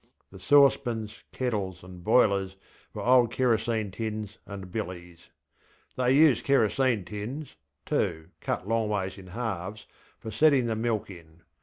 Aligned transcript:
The 0.31 0.39
saucepans, 0.39 1.21
kettles, 1.31 1.83
and 1.83 2.03
boilers 2.03 2.57
were 2.91 3.03
old 3.03 3.31
kerosene 3.31 3.91
tins 3.91 4.39
and 4.47 4.71
billies. 4.71 5.29
They 5.95 6.15
used 6.15 6.43
kerosene 6.43 7.05
tins, 7.05 7.55
too, 7.85 8.29
cut 8.39 8.67
longways 8.67 9.19
in 9.19 9.27
halves, 9.27 9.85
for 10.17 10.31
setting 10.31 10.65
the 10.65 10.75
milk 10.75 11.11
in. 11.11 11.43